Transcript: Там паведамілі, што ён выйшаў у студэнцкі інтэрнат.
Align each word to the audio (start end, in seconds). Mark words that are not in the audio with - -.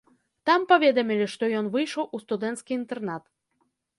Там 0.49 0.63
паведамілі, 0.71 1.27
што 1.33 1.43
ён 1.59 1.69
выйшаў 1.77 2.09
у 2.19 2.21
студэнцкі 2.23 2.71
інтэрнат. 2.79 3.23